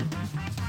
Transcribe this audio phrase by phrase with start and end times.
[0.00, 0.59] Mm-hmm.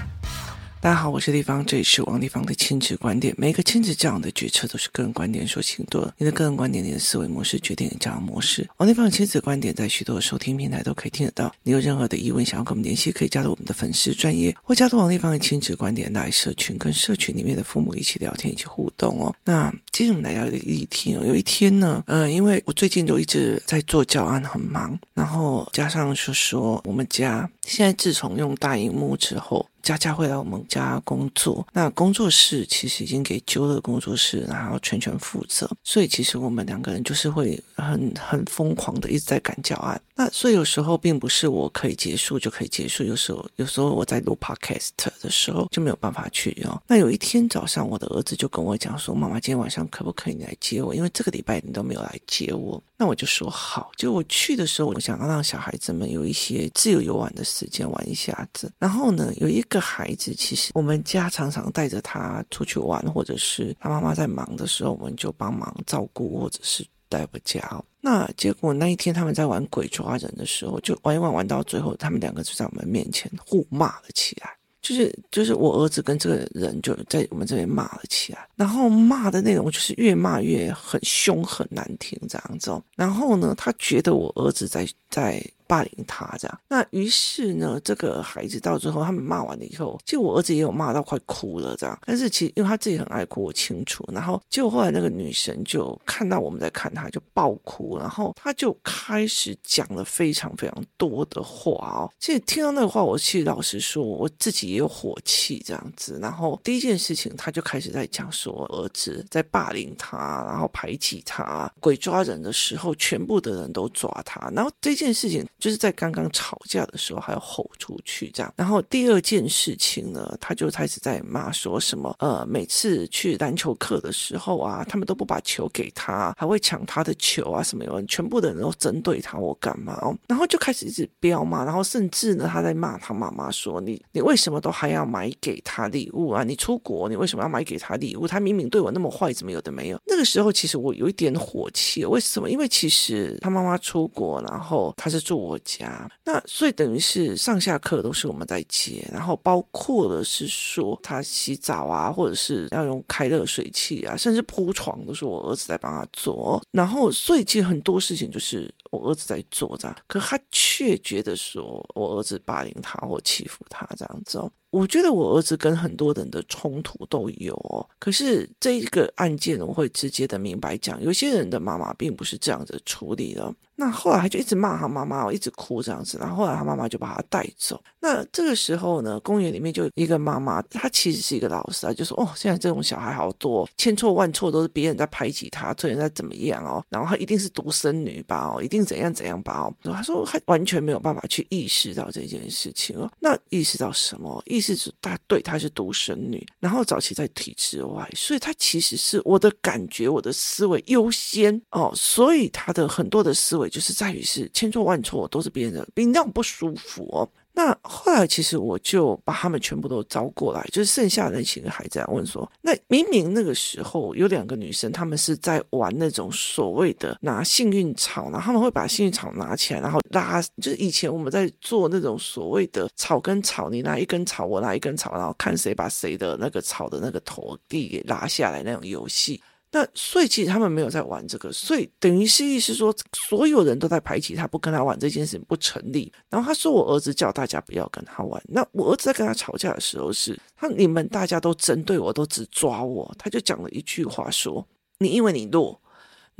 [0.81, 3.35] 大家好，我是丽芳，这里是王立芳的亲子观点。
[3.37, 6.12] 每个亲子教养的决策都是个人观点所形成的。
[6.18, 8.68] 你的个人观点，你的思维模式决定你的教养模式。
[8.78, 11.54] 王立芳的亲子观点在许多的收听平台都可以听得到。
[11.62, 19.32] 你有任何的疑问想要跟我们联系，可以加入我们的粉丝专业，或加入王立芳的亲子观点来社群，跟社群里面的父母一起聊天，一起互动哦。
[19.45, 21.23] 那接着我们来聊一个议题哦。
[21.23, 29.63] 有一天呢，呃，因为我最近都一直在做教案，很忙，然后加上就说我们家现在自从用大荧幕之后。
[29.82, 39.99] 佳佳会来我们家工作，那工作室其实已经给揪了工作室，然后全权负责，所以其实我们两个人就是会很很疯狂的一直在赶教案。
[40.21, 44.89] 那所以有时候并不是我可以结束就可以结束，有时候有时候我在录 podcast
[45.20, 46.79] 的时候就没有办法去哦。
[46.88, 50.93] 那有一天早上，我的儿子就跟我讲说：“妈妈，今天晚上可不可以来接我？
[50.93, 53.89] 因为这个礼拜你都没有来接我。”那我就说好。
[53.98, 58.71] 就我去的时候，我想要让小孩子们有一些自由游玩的时间玩一下子。
[58.77, 66.86] 然后呢，有一个孩子，其实我们家常常带着他出去玩，或者是他妈妈在忙的时候，我们就帮忙照顾，或者是。
[67.12, 67.62] 带回家，
[68.00, 74.50] 那结果那一天他们在玩鬼抓人的时候，就玩一玩玩到最后，他们两个就在我们面前互骂了起来。
[74.81, 82.82] 就是就是我儿子跟这个人就在我们这边骂了起来，然后骂的内容就是越骂越很凶很难听这样子。
[82.95, 85.44] 然后呢，他觉得我儿子在在。
[85.72, 91.97] 霸凌他这样，那于是呢，这个孩子到最后，他们骂完了以后，其实我儿子也有骂到快哭了这样。
[92.05, 94.03] 但是其实因为他自己很爱哭，我清楚。
[94.11, 102.11] 然后结果后来那个女生就看到我们在看他，就爆哭，然后他就开始讲了非常非常多的话哦。
[102.19, 106.19] 其实听到那个话，我其实老实说，我自己也有火气这样子。
[106.22, 114.52] 然后第一件事情，他就开始在讲说儿子在霸凌他，然后排挤他，鬼抓人的时候，全部的人都抓他。
[114.53, 115.47] 然后这件事情。
[115.62, 118.52] 就是在刚刚吵架的时候，还要吼出去这样。
[118.58, 130.17] 然后第二件事情呢，他就开始在骂说什么，呃，每次去篮球课的时候啊，他们都不把球给他，还会抢他的球啊什么，全部的人都针对他，我干嘛哦？
[130.27, 136.43] 然后就开始一直飙骂，然后甚至呢，他在骂他妈妈说：“你你为什么都还要买给他礼物啊？
[136.43, 138.28] 你出国，你为什么要买给他礼物？
[138.28, 142.49] 他明明对我那么坏，怎么有的没有？”那个时候其实我有一点火气，为什么？
[142.49, 145.62] 因为其实他妈妈出国，然后他是住我我。
[145.63, 164.52] 家，那所以等于是上下课都是我们在接，然后包括的是说他洗澡啊，或者是要用开热水器啊，甚至铺床都是我儿子在帮他做，然后所以其实很多事情就是我儿子在做这样，可他却觉得说我儿子霸凌他或欺负他这样子哦。
[164.69, 173.53] 我觉得我儿子跟很多人的冲突都有哦，可是这一个案件我会直接的明白讲，有些人的妈妈并不是这样子处理的。
[173.75, 177.81] 那后来他就一直骂他妈妈，一直哭这样子，然后后来他妈妈就把他带走。
[178.00, 193.11] 那这个时候呢，公园里面就一个妈妈，她其实是一个老师啊，就说哦，现在这种小孩好多，千错万错都是别人在排挤他，别人在怎么样哦，然后他一定是独生女吧，哦，一定怎样怎样吧，哦，他说他完全没有办法去意识到这件事情哦。
[193.19, 194.41] 那意识到什么？
[194.45, 203.69] 意识是他对他是独生女，然后早期在体制外，所以他其实是我的感觉，我的思维优先哦，所以他的很多的思维。
[203.69, 207.29] 就是在于是千错万错都是别人的，比让我不舒服哦。
[207.53, 229.41] 那后来其实我就把他们全部都招过来，就是剩下那几个孩子来问说：那明明那个时候有两个女生，她们是在玩那种所谓的拿幸运草，然后他们会把幸运草拿起来，然后拉，就是以前我们在做那种所谓的草跟草，你拿一根草，我拿一根草，然后看谁把谁的那个草的那个头地给拉下来那种游戏。
[229.71, 236.11] 那所以其实他们没有在玩这个，所以等于是意思说，所有人都在排挤他，不跟他玩这件事情不成立。
[236.29, 244.67] 然后他说我儿子叫大家不要跟他玩，那我儿子在跟他吵架的时候是，他你们大家都针对我，都只抓我，他就讲了一句话说，
[244.99, 245.79] 你因为你弱。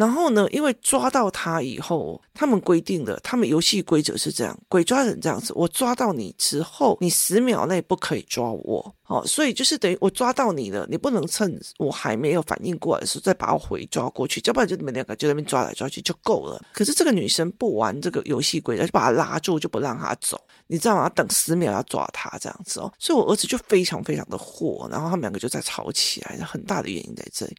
[0.02, 16.60] 然后呢，因为抓到他以后，他们规定的，他们游戏规则是这样：鬼抓人这样子，我抓到你之后，你十秒内不可以抓我，哦，所以就是等于我抓到你了，你不能趁我还没有反应过来的时候再把我回抓过去，要不然就你们两个就在那边抓来抓去就够了。
[16.74, 21.08] 可是这个女生不玩这个游戏规则，就把他拉住，就不让他走，你知道吗？
[21.10, 27.56] 等十秒要抓他这样子哦，所以我儿子就非常非常的火，然后他们两个就在吵起来，很大的原因在这里。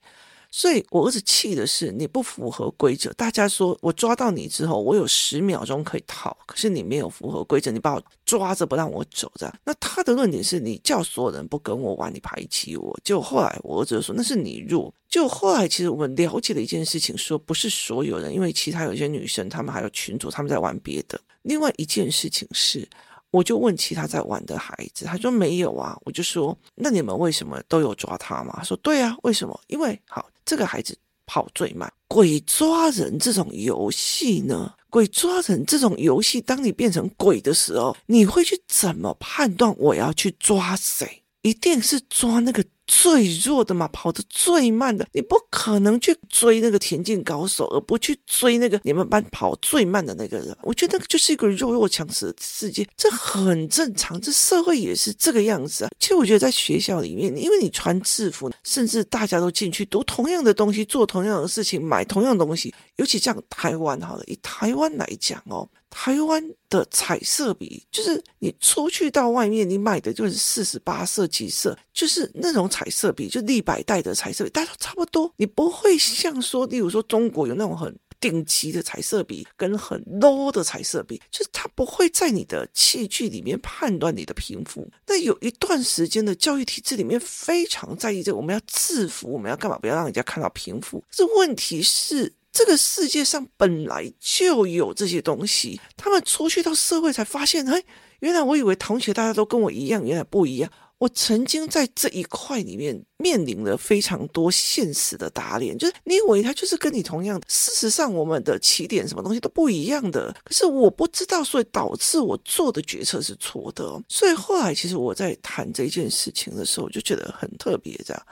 [0.54, 3.10] 所以我儿子气的是你不符合规则。
[3.14, 9.54] 大家说我抓到你之后，我有十秒钟可以逃，可是你没有符合规则，你把我抓着不让我走，这样。
[9.64, 12.96] 那他的论点是你叫所有人不跟我玩，你排挤我。
[13.02, 14.92] 就后来我儿子说那是你弱。
[15.08, 21.18] 就后来其实我们了解了一件事情，说不是所有人，因为其他有些女生，她们还有群主，她们在玩别的。
[21.42, 22.86] 另外一件事情是。
[23.32, 25.98] 我就问其他在玩的孩子，他说没有啊。
[26.04, 28.54] 我就说，那你们为什么都有抓他吗？
[28.58, 29.60] 他说对啊，为什么？
[29.66, 30.96] 因为好，这个孩子
[31.26, 31.92] 跑最慢。
[32.06, 41.22] 鬼抓人这种游戏呢，鬼抓人这种游戏，当你变成鬼的时候，你会去怎么判断我要去抓谁？
[41.40, 42.64] 一定是抓那个。
[42.94, 50.54] 最弱的嘛，跑得最慢的，你不可能去追那个田径高手，而不去追那个你们班跑最慢的那个人。
[50.62, 54.20] 我觉得就是一个弱肉强食的世界，这很正常。
[54.20, 55.90] 这社会也是这个样子啊。
[55.98, 62.74] 其实我觉得在学校里面，因为你穿制服，甚至大家都进去读同样的东西，做同样的事情，买同样的东西。
[62.96, 65.66] 尤其像台湾，好了，以台湾来讲哦。
[65.94, 75.30] 台湾的彩色笔，就是你出去到外面，你买的就是四十八色、几色，就是那种彩色笔，就立百代的彩色笔，大家都差不多。
[75.36, 84.90] 你不会像说，例如说中国有那种很顶级的彩色笔，跟很 low 的彩色笔，就是它不会在你的器具里面判断你的贫富。
[85.06, 89.78] 那有一段时间的教育体制里面非常在意这个，我们要制服，我们要干嘛？
[89.78, 91.04] 不要让人家看到贫富。
[91.10, 92.32] 这问题是。
[92.52, 97.82] 这个世界上本来就有这些东西，他们出去到社会才发现，哎，
[98.20, 100.70] 原来我以为同学大家都跟我一样，原来不一样。
[100.98, 114.00] 我曾经在这一块里面面临了非常多现实的打脸，就是你以为他就是跟你同样的，事实上我们的起点什么东西都不一样的，可是我不知道，所以导致我做的决策是错的。
[114.08, 118.26] 所以后来其实我在谈这件事情的时候，我就觉得很特别，这样，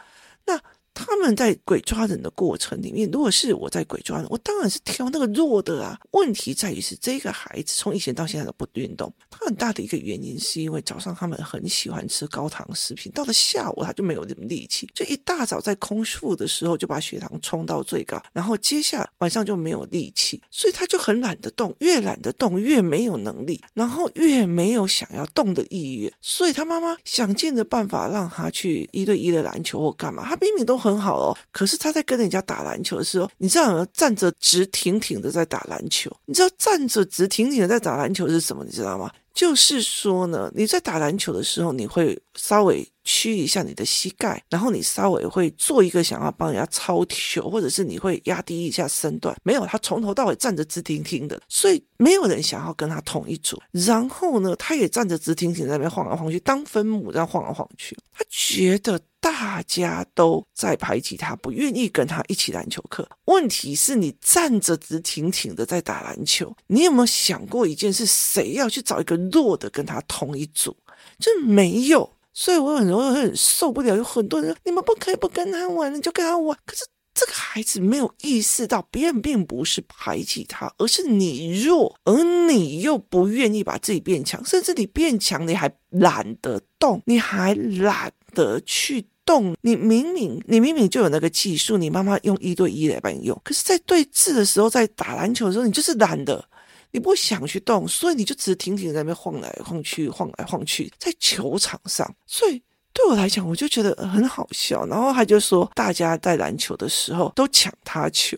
[0.44, 0.60] 那。
[0.92, 5.98] 他们在鬼抓人的过程里面，如果是我在鬼抓人，我当然是挑那个弱的啊。
[6.12, 31.00] 问题在于是这个孩子从以前到现在都不运动，他很大的一个原因是因为早上他们很喜欢吃高糖食品，到了下午他就没有什么力气，就一大早在空腹的时候就把血糖冲到最高，然后接下来晚上就没有力气，所以他就很懒得动，越懒得动越没有能力，然后越没有想要动的意愿，所以他妈妈想尽的办法让他去一对一的篮球或干嘛，他明明都很。
[31.00, 33.86] 好哦，可是他在跟人家打篮球的时候，你知道吗？
[33.94, 36.14] 站着直挺挺的在打篮球。
[36.26, 38.62] 你知道站着直挺挺的在打篮球是什么？
[38.64, 39.10] 你知道吗？
[39.32, 49.36] 就是说呢，你在打篮球的时候，你会稍微屈一下你的膝盖，然后你稍微会做一个想要帮人家抄球，或者是你会压低一下身段。
[49.42, 53.60] 没有，他从头到尾站着直挺挺的，所以没有人想要跟他同一组。
[53.72, 57.96] 然后呢，他也站着直挺挺在那边晃来晃去，当分母这样晃来晃去。
[58.16, 59.00] 他觉得。
[59.22, 63.06] 大家都在排挤他，不愿意跟他一起篮球课。
[63.26, 68.06] 问题是你站着直挺挺的在打篮球，你有没有想过一件事？
[68.06, 70.74] 谁要去找一个弱的跟他同一组？
[71.18, 72.10] 就没有。
[72.32, 76.56] 所以我很容易很受不了，有很多人你们不可以不跟他玩，你就跟他玩。
[76.64, 89.06] 可是这个孩子没有意识到，别人并不是排挤他，而是你弱，而你又不愿意把自己变强，甚至你变强，你还懒得动，你还懒得去。
[89.22, 96.44] 动，你明明你明明就有那个技术，你妈妈用一对一来帮你用，可是，在对峙的时候，在打篮球的时候，你就是懒得，
[96.92, 102.14] 你不想去动，所以你就只是停停在那边晃来晃去，晃来晃去，在球场上。
[102.26, 104.84] 所以对我来讲，我就觉得很好笑。
[104.86, 108.36] 然后他就说，大家在篮球的时候都抢他球。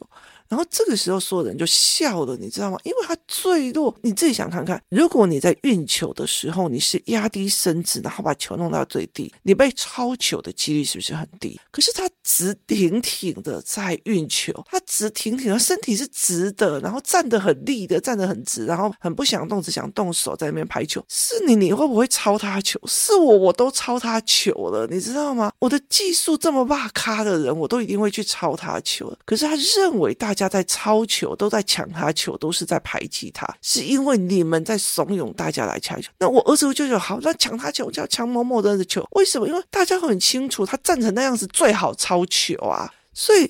[0.52, 2.76] 然后这个时候，所有人就笑了，你知道吗？
[2.84, 3.96] 因为他最弱。
[4.02, 11.58] 你自己想看看，如果你在运球的时候，你是压低身子，然后把球弄到最低，你被抄球的几率是不是很低？
[11.70, 21.02] 可是他直挺挺的在运球，他直挺挺的，身体是直的，然后站得很立的，站得很直，然后很不想动，只想动手在那边拍球。
[21.08, 22.78] 是你，你会不会抄他球？
[22.86, 25.50] 是我，我都抄他球了，你知道吗？
[25.60, 29.10] 我的技术这么哇咖的人，我都一定会去抄他球。
[29.24, 30.41] 可是他认为大家。
[30.42, 36.10] 家在抄球，都在抢他球，都是在排挤他，是因为你们在怂恿大家来抢球。
[36.18, 39.46] 那我儿子就说好，那抢他球就要抢某某人的球，为什么？
[39.46, 43.46] 因为大家很清楚，他站成那样子最好抄球啊，所以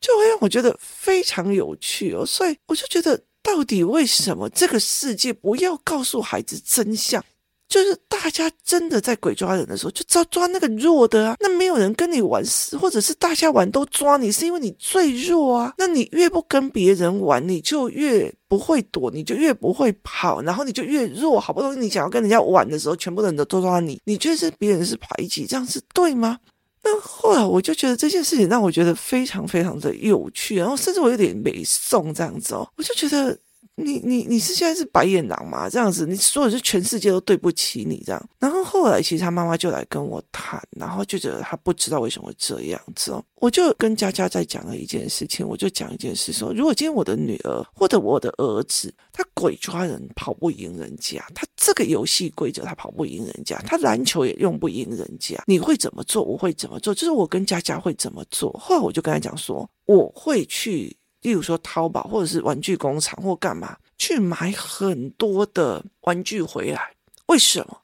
[0.00, 2.24] 就会让我觉得非常有趣哦。
[2.24, 7.24] 所以我就觉得，到底为什么这个世界不要告诉孩子真相？
[7.68, 11.36] 就是大家真的在鬼抓人的时候，就抓抓那个弱的啊。
[11.38, 12.42] 那没有人跟你玩，
[12.80, 15.74] 或者是大家玩都抓你，是因为你最弱啊。
[15.76, 21.38] 那你越不跟别人玩，你就越不会躲，你就越不会跑，然后你就越弱。
[21.38, 26.38] 好不容易你想要跟人家玩的时候，全部人都都抓你，你觉得是别人是排挤，这样是对吗？
[26.82, 33.38] 那后来我就觉得这件事情让我觉得非常非常的有趣，然后甚至我有点没送这样子哦，我就觉得。
[33.76, 35.68] 你你你是现在是白眼狼吗？
[35.70, 38.28] 这样子，你说的是全世界都对不起你这样。
[38.40, 43.24] 然后后来其实他妈妈就来跟我谈，然后就觉得他不知道为什么会这样子哦。
[43.36, 56.24] 我就跟佳佳在讲了一件事情，我就讲一件事说，如果今天我的女儿或者我的儿子，他鬼抓人跑不赢人家，他这个游戏规则他跑不赢人家，他篮球也用不赢人家，你会怎么做？
[56.24, 56.92] 我会怎么做？
[56.92, 58.52] 就是我跟佳佳会怎么做？
[58.58, 60.96] 后来我就跟他讲说，我会去。
[61.28, 66.90] 例如说淘宝或者是玩具工厂或干嘛去买很多的玩具回来？
[67.26, 67.78] 为什么？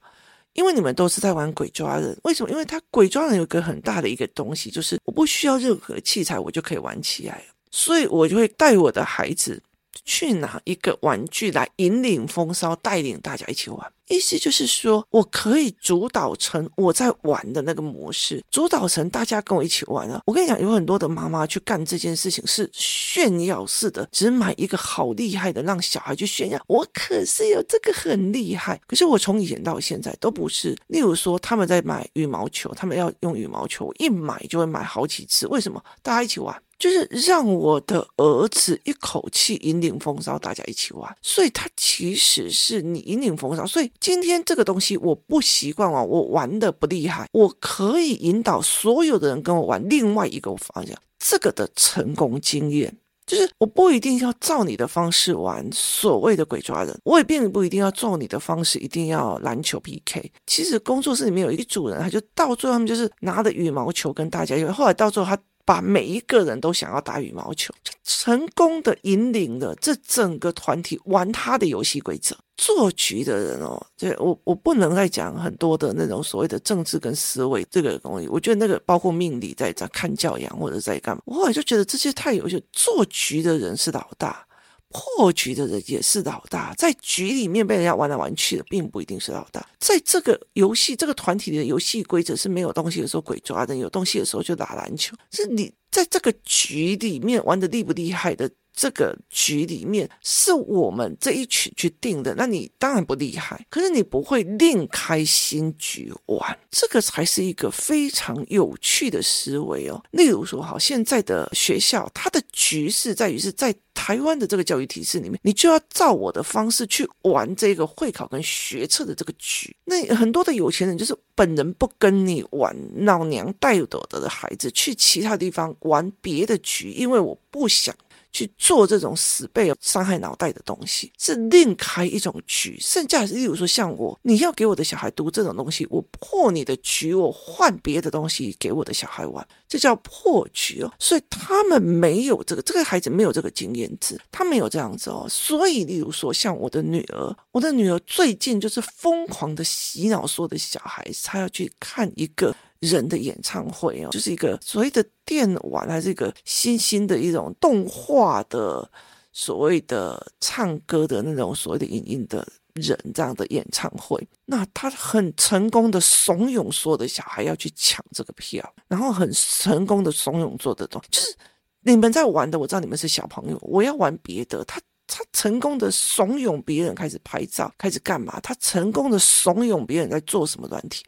[0.55, 2.19] 因为你们都是在玩鬼抓人。
[2.23, 2.51] 为什么？
[2.51, 7.45] 因为他鬼抓人有个很大的一个东西，就是我不需要任何器材，我就可以玩起来。
[7.71, 9.63] 所以我就会带我的孩子
[10.05, 13.93] 去拿一个玩具来引领风骚，带领大家一起玩。
[14.09, 20.21] 意思就是说，我可以主导成我在玩的那个模式，主导成大家跟我一起玩啊。
[20.27, 26.63] 我跟你讲，有很多的妈妈去干这件事情是炫耀式的，只买一个好厉害的，让小孩去炫耀。
[26.67, 28.79] 我可是有这个很厉害。
[28.87, 30.77] 可是我从以前到现在都不是。
[30.89, 35.47] 例如说，他们在买羽毛球，他们要用羽毛球，一买就会买好几次。
[35.47, 35.83] 为什么？
[36.03, 36.55] 大家一起玩。
[36.79, 41.17] 就是让我的儿子一口气引领风骚，大家一起玩。
[41.23, 43.67] 所以他其实是你引领风骚。
[43.67, 50.97] 所以今天这个东西我不习惯玩，我玩的不厉害，我可以引导所有的人跟我玩另外一个方向。
[51.19, 52.95] 这个的成功经验
[53.27, 60.31] 就是我不一定要照你的方式玩所谓的鬼抓人，我也并不一定要照你的方式一定要篮球 PK。
[60.47, 65.41] 其实工作室里面有一组人，他就到最后他们就是拿着羽毛球跟大家，因为后来到最后他。
[65.65, 72.37] 把每一个人都想要打羽毛球，成功的引领了这整个团体玩他的游戏规则。
[72.57, 78.29] 做局的人哦，这我我不能再讲很多的那种所谓的政治跟思维这个东西。
[78.29, 82.61] 我觉得那个包括命理在在看教养或者在干嘛，我后来就觉得这些太优秀。
[82.73, 84.47] 做局的人是老大。
[84.95, 89.69] 破局的人也是老大，在局里面被人家玩来玩去的，并不一定是老大。
[89.81, 95.17] 在这个游戏、这个团体的游戏规则是没有东西的时候，鬼抓人；有东西的时候就打篮球。
[95.33, 98.49] 是你在这个局里面玩的厉不厉害的？
[98.75, 110.03] 这个局里面是我们这一群去定的，那你当然不厉害，可是你不会另开新局玩，这个才是一个非常有趣的思维哦。
[110.11, 119.75] 例如说，好，现在的学校，它的局势在于是在台湾的这个教育体制里面，你就要照我的方式去玩这个会考跟学测的这个局。
[119.85, 127.95] 那很多的有钱人就是本人不跟你玩，老娘带着的孩子去其他地方玩别的局，因为我不想。
[128.35, 132.77] 去做这种死背伤害脑袋的东西，是另开一种局。
[132.81, 140.93] 剩下是，例如说像我，你要给我的小孩读这种东西，我破你的局，我换别的东西给我的小孩玩，这叫破局哦。
[140.99, 145.25] 所以他们没有这个，这个孩子没有这个经验值，他没有这样子哦。
[145.31, 152.53] 所以，例如说像我的女儿，我的女儿最近就是疯狂的洗脑，说的小孩子，他要去看一个。
[152.85, 158.89] 人的演唱会哦，就是一个所谓的电玩，还是一个新兴的一种动画的
[159.33, 164.25] 所谓的唱歌的那种所谓的影音的人这样的演唱会。
[164.47, 171.35] 那他很成功的怂恿所有的小孩要去抢这个票，然后很成功的怂恿做的东西，就是
[171.81, 174.65] 你们在玩的，我知道你们是小朋友，我要玩别的。
[174.65, 178.41] 他他成功的怂恿别人开始拍照，开始干嘛？
[178.41, 181.05] 他成功的怂恿别人在做什么软体。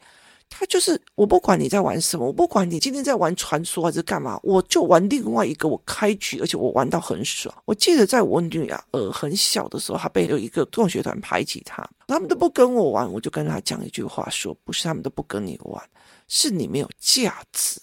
[0.49, 7.53] 他就是我不管你在玩什么，我不管你今天在玩传说还是干嘛，我就玩另外一个，我开局，而且我玩到很爽。
[7.65, 15.83] 我记得在我女儿很小的时候，她被有一个共学团排挤她，他们都不跟我玩，我就跟她讲一句话说：不是他们都不跟你玩，
[16.27, 17.79] 是你没有价值。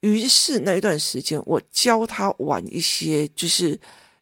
[0.00, 3.78] 于是那一段时间，我教她玩一些，就是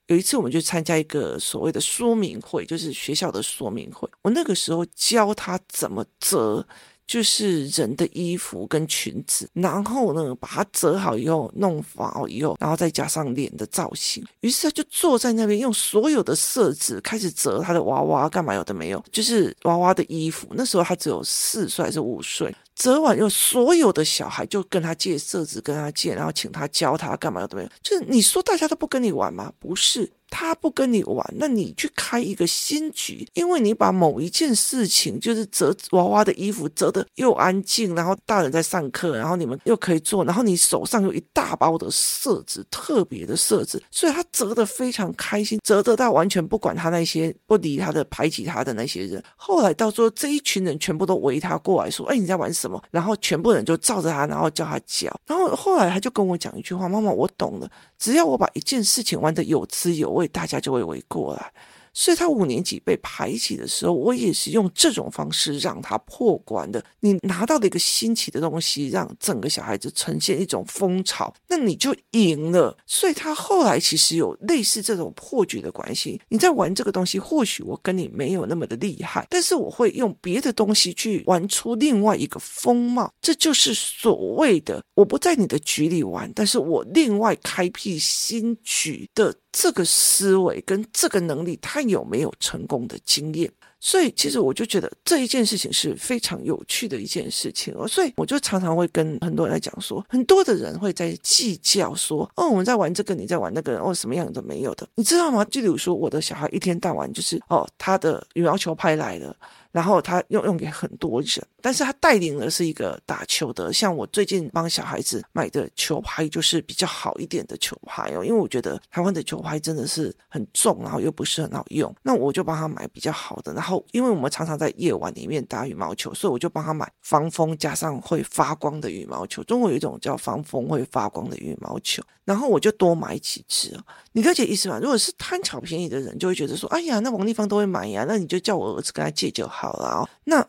[0.07, 6.67] 有一次我们去参加一个所谓的说明会，就是学校的说明会，我那个时候教她怎么折。
[7.11, 14.25] 就是人的衣服跟裙子，然后呢，把它折好以后，弄好以后，然后再加上脸的造型。
[14.43, 20.47] 于是他就坐在那边，用所有的色纸开始折他的娃娃，干嘛有的没有，就是娃娃的衣服。
[20.53, 27.69] 那时候他只有四岁还是五岁，折完以后，所有的小孩就跟他借色纸，跟他借，然后请他教他干嘛有的没有。
[27.83, 29.53] 就是你说大家都不跟你玩吗？
[29.59, 30.09] 不是。
[30.31, 49.23] 他不跟你玩，那你去开一个新局，因为你把某一件事情，就是折娃娃的衣服折的又安静，然后大人在上课，然后你们又可以做，然后你手上有一大包的色纸，特别的色纸，所以他折的非常开心，折得到完全不管他那些不理他的排挤他的那些人。
[49.37, 55.11] 后来到时候这一群人全部都围他过来说：“哎，你在玩什么？”然后全部人就照着他，然后叫他教。
[55.27, 61.53] 然后后来他就跟我讲一句话：“妈妈，我懂了。”只要我把一件事情玩得有滋有味，大家就会围过来。
[61.93, 66.83] 所以他五年级被排挤的时候，我也是用这种方式让他破关的。
[67.01, 72.79] 你拿到了一个新奇的东西，让整个小孩子呈现一种风潮，那你就赢了。
[72.87, 76.21] 所以他后来其实有类似这种破局的关系。
[76.29, 83.13] 你在玩这个东西，或许我跟你没有那么的厉害，但是我会用别的东西去玩出另外一个风貌。
[83.21, 89.35] 这就是所谓的我不在你的局里玩，但是我另外开辟新局的。
[89.53, 93.53] 这个思维跟这个能力，他有没有成功的经验？
[93.81, 97.89] 所以，其实我就觉得这一件事情是非常有趣的一件事情哦。
[97.89, 105.45] 所以，我就常常会跟很多人来讲说，很多的人会在计较说，哦，我们在玩这个，你在玩那个，哦，什么样都没有的，你知道吗？
[105.47, 109.35] 就比如说，我的小孩一天到晚就是，哦，他的羽毛球拍来了。
[109.73, 123.55] 然后他用用给很多人，但是他带领的是一个打球的，像我最近帮小孩子买的球拍就是比较好一点的球拍哦，因为我觉得台湾的球拍真的是很重，然后又不是很好用，那我就帮他买比较好的。
[123.55, 129.45] 然后后因为我们常常在夜晚里面打羽毛球，所以我就帮他买防风加上会发光的羽毛球。
[129.45, 133.79] 中国有一种叫防风会发光的羽毛球，然后我就多买几只。
[134.13, 134.81] 你了解意思吗？
[134.81, 139.61] 如果是贪小便宜的人，就会觉得说，哎呀，那王丽芳都会买呀，那你就叫我儿子跟他借就好。
[139.61, 140.47] 好了，那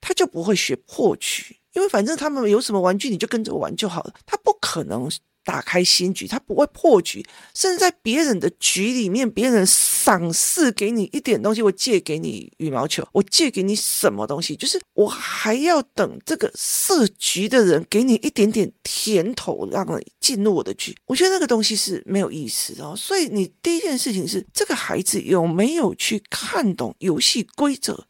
[0.00, 4.12] 他就不会学破局，因为反正他们有什么玩具，你就跟着玩就好了。
[4.26, 5.08] 他不可能
[5.48, 7.24] 打开新局，他不会破局，
[7.54, 20.94] 甚至在别人的局里面，别人赏赐给你一点东西，我借给你羽毛球，我借给你什么东西，就是我还要等这个设局的人给你一点点甜头，让你进入我的局。
[21.06, 22.94] 我觉得那个东西是没有意思的哦。
[22.94, 28.04] 所以你第一件事情是，这个孩子有没有去看懂游戏规则？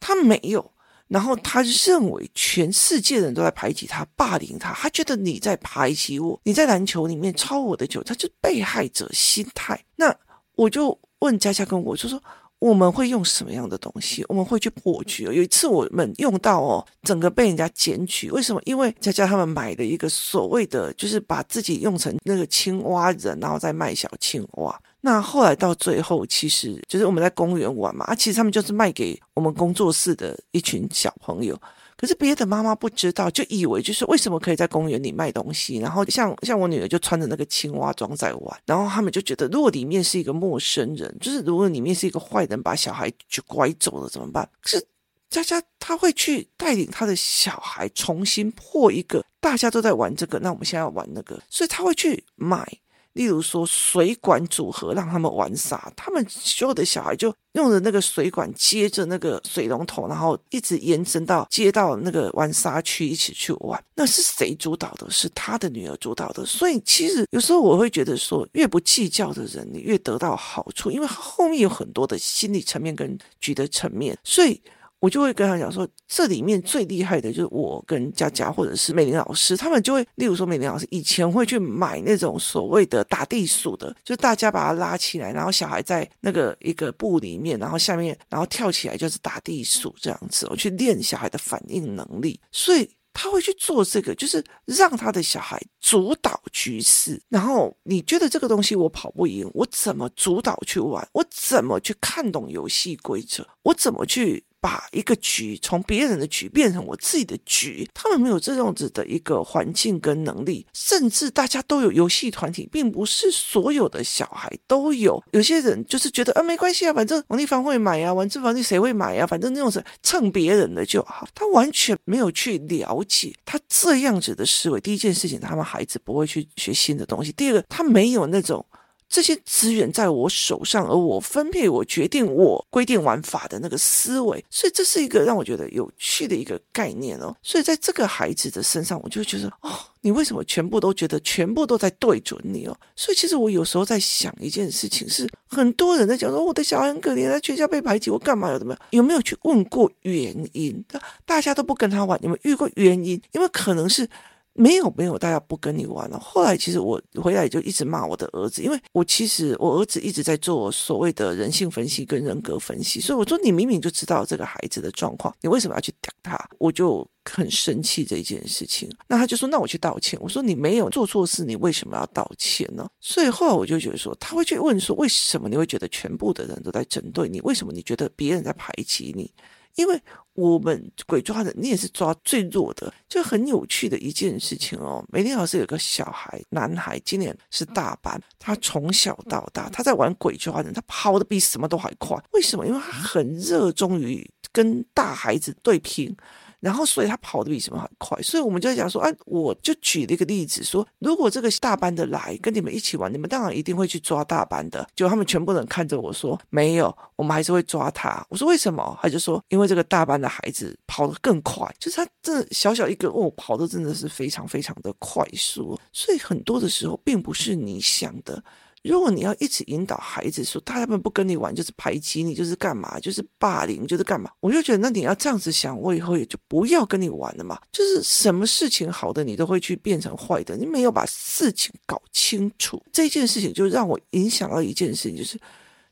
[0.00, 0.71] 他没有，
[1.12, 9.78] 然后他认为全世界人都在排挤他、霸凌他，他觉得你在排挤我，你在篮球里面抄我的球，他就被害者心态。
[9.94, 10.16] 那
[10.54, 12.18] 我就问佳佳跟我就说，
[12.58, 14.24] 我们会用什么样的东西？
[14.26, 15.24] 我们会去破局。
[15.24, 18.62] 有一次我们用到哦，整个被人家检举，为什么？
[18.64, 24.80] 因为佳佳他们买了一个所谓的，就是把自己用成那个青蛙人，然后再卖小青蛙。
[25.04, 31.60] 那后来到最后，其实就是我们在公园玩嘛，啊，其实他们就是卖给我们工作室的一群小朋友。
[31.96, 44.48] 可是别的妈妈不知道，就以为就是为什么可以在公园里卖东西，然后像像我女儿就穿着那个青蛙装在玩，然后他们就觉得如果里面是一个陌生人，就是如果里面是一个坏人把小孩就拐走了怎么办？
[44.60, 44.86] 可是
[45.30, 52.66] 佳佳他会去带领他的小孩重新破一个，大家都在玩这个，那我们现在要玩那个，所以他会去买。
[53.14, 63.82] 例如说水管组合让他们玩沙，他们所有的小孩就用着那个水管接着那个水龙头，然后一直延伸到接到那个玩沙区一起去玩。
[63.94, 65.10] 那是谁主导的？
[65.10, 66.44] 是他的女儿主导的。
[66.46, 74.60] 所以其实有时候我会觉得说，越不计较的人，你越得到好处，因为后面有很多的心理层面跟局的层面，所以。
[75.02, 97.20] 我就会跟他讲说，这里面最厉害的就是我跟佳佳或者是美玲老师，他们就会，例如说美玲老师以前会去买那种所谓的打地鼠的，就大家把它拉起来，然后小孩在那个一个布里面，然后下面然后跳起来就是打地鼠这样子，我去练小孩的反应能力，所以他会去做这个，就是让他的小孩主导局势。
[97.28, 101.04] 然后你觉得这个东西我跑不赢，我怎么主导去玩？
[101.12, 103.44] 我怎么去看懂游戏规则？
[103.64, 104.44] 我怎么去？
[104.62, 115.20] 把一个局从别人的局变成我自己的局，他们没有这样子的一个环境跟能力，甚至大家都有游戏团体，并不是所有的小孩都有。
[115.32, 119.26] 有些人就是觉得啊，没关系啊，反正王丽芳会买啊，玩这房地谁会买啊？
[119.26, 121.26] 反正那种是蹭别人的就好。
[121.34, 124.80] 他完全没有去了解他这样子的思维。
[124.80, 128.64] 第一件事情，他们孩子不会去学新的东西；第二个，他没有那种。
[129.12, 137.36] 这些资源在我手上，而我分配、我决定、我规定玩法的那个思维，所以这是一个让我觉得有趣的一个概念哦。
[137.42, 139.70] 所以在这个孩子的身上，我就觉得哦，
[140.00, 142.74] 你为什么全部都觉得全部都在对准你哦？
[142.96, 148.80] 所以其实我有时候在想一件事情，是很多人在讲说我的小孩很可怜，他全家被排挤，我干嘛有怎么样？
[148.92, 150.82] 有没有去问过原因？
[151.26, 153.20] 大家都不跟他玩，有没有遇过原因？
[153.32, 154.08] 因为可能是。
[154.54, 156.18] 没有没有，大家不跟你玩了。
[156.20, 166.48] 后来其实我回来就一直骂我的儿子，因为我其实我儿子一直在做所谓的人性分析跟人格分析，所以我说你明明就知道这个孩子的状况，你为什么要去打他？
[166.58, 168.90] 我就很生气这一件事情。
[169.08, 170.18] 那他就说，那我去道歉。
[170.22, 172.86] 我说你没有做错事，你为什么要道歉呢？
[173.00, 177.40] 所以后来我就觉得说，他会去问说，为什么你会觉得全部的人都在针对你？
[177.40, 179.32] 为什么你觉得别人在排挤你？
[179.76, 180.00] 因为
[180.34, 185.04] 我们鬼抓人，你也是抓最弱的，就很有趣的一件事情哦。
[185.08, 192.16] 美丽老师有个小孩，男孩，今年是大班，他从小到大他在玩鬼抓人，他跑得比什么都还快。
[192.32, 192.66] 为什么？
[192.66, 196.14] 因为他很热衷于跟大孩子对拼。
[196.62, 204.88] 然后，所以他跑得比什么很快，所以我们就在讲说，哎，我就举了一个例子，说如果这个大班的来跟你们一起玩，你们当然一定会去抓大班的。
[204.94, 208.24] 就他们全部人看着我说，没有，我们还是会抓他。
[208.28, 208.96] 我说为什么？
[209.02, 215.76] 他就说，因为这个大班的孩子跑得更快，就是他这小小一个哦，跑得真的是非常非常的快速。
[215.92, 218.40] 所以很多的时候，并不是你想的。
[218.82, 227.60] 如果你要一直引导孩子说，他们不跟你玩就是排挤你，就是干嘛，就是霸凌，就是干嘛，我就觉得那你要这样子想，我以后也就不要跟你玩了嘛。
[227.70, 235.38] 就是什么事情好的，你都会去变成坏的，你没有把事情搞清楚，这件事情就让我影响到一件事情，就是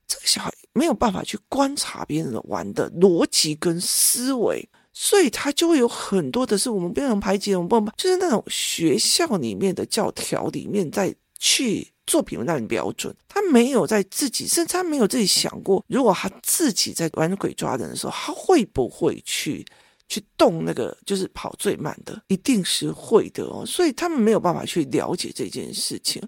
[0.08, 11.86] 这个小孩没有办法去观察别人玩的逻辑跟思维，所以他就会有很多的是我们不能排挤，我们不能就是那种学校里面的教条里面在去。
[12.10, 19.64] 作品让你标准，他没有在自己，甚至他没有自己想过，如果他自己在玩鬼抓人的时候，他会不会去
[20.08, 23.64] 去动那个，就是跑最慢的，一定是会的哦。
[23.64, 26.20] 所以他们没有办法去了解这件事情。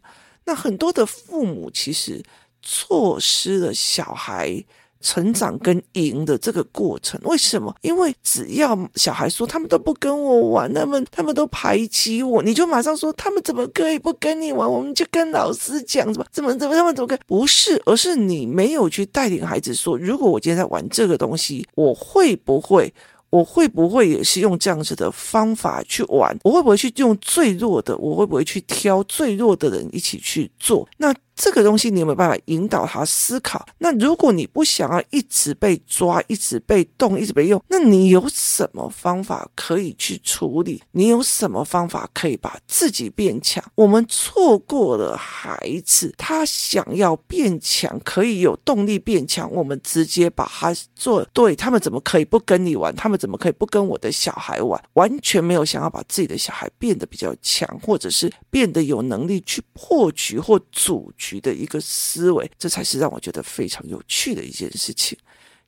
[0.45, 2.23] 那很多的父母其实
[2.63, 4.65] 错失了小孩。
[5.03, 7.75] 成长跟赢的这个过程，为什么？
[7.83, 14.71] 因为只要小孩说他们都不跟我玩，他们他们都排挤我，你就马上说他们怎么可以不跟你玩？
[14.71, 17.19] 我们就跟老师讲，怎么怎么怎么他们怎么可？
[17.27, 22.93] 不是，而是你没有去带领孩子说，如果我今天在玩这个东西，我会不会？
[23.31, 26.39] 我会不会也是用这样子的方法去玩？
[26.45, 27.97] 我会不会去用最弱的？
[27.97, 30.87] 我会不会去挑最弱的人一起去做？
[30.99, 33.67] 那这个东西你有没有办法引导他思考？
[33.79, 40.81] 那如果你不想要一直被抓、一直被动、一直被用，那你有什么方法可以去处理？
[40.93, 43.61] 你有什么方法可以把自己变强？
[43.75, 51.57] 我们错过了孩子，他想要变强，可以有动力变强，我们直接把他做对。
[51.57, 52.95] 他们怎么可以不跟你玩？
[52.95, 54.81] 他们怎么可以不跟我的小孩玩？
[54.93, 65.19] 完全没有想要把自己的小孩变得比较强，或者是变得有能力去破局或阻的一个思维，这才是让我觉得非常有趣的一件事情。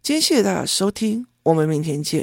[0.03, 2.23] 今天谢谢大家收听，我们明天见。